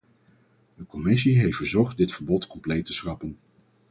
[0.77, 3.37] De commissie heeft verzocht dit verbod compleet te schrappen.